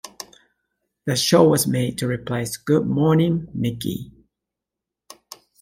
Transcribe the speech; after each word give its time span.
The 1.05 1.15
show 1.15 1.47
was 1.47 1.67
made 1.67 1.99
to 1.99 2.07
replace 2.07 2.57
"Good 2.57 2.87
Morning, 2.87 3.47
Mickey!". 3.53 4.11